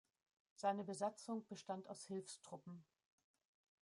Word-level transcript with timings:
Seine 0.55 0.83
Besatzung 0.83 1.45
bestand 1.45 1.85
aus 1.87 2.07
Hilfstruppen. 2.07 2.83